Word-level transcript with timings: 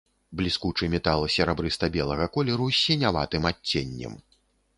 Бліскучы 0.39 0.87
метал 0.93 1.25
серабрыста-белага 1.35 2.25
колеру 2.39 2.71
з 2.73 2.79
сіняватым 2.87 3.47
адценнем. 3.53 4.19